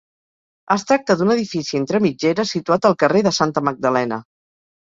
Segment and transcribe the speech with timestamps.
[0.75, 4.21] Es tracta d'un edifici entre mitgeres situat al carrer de Santa Magdalena.